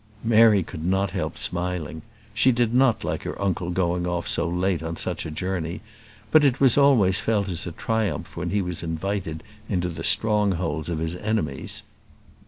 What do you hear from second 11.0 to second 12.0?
enemies.